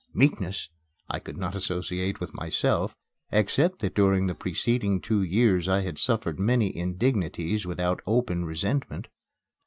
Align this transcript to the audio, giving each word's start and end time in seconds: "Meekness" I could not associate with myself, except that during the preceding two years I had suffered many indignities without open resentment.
"Meekness" 0.15 0.67
I 1.11 1.19
could 1.19 1.37
not 1.37 1.53
associate 1.53 2.19
with 2.19 2.33
myself, 2.33 2.95
except 3.31 3.81
that 3.81 3.93
during 3.93 4.25
the 4.25 4.33
preceding 4.33 4.99
two 4.99 5.21
years 5.21 5.67
I 5.67 5.81
had 5.81 5.99
suffered 5.99 6.39
many 6.39 6.75
indignities 6.75 7.67
without 7.67 8.01
open 8.07 8.43
resentment. 8.43 9.09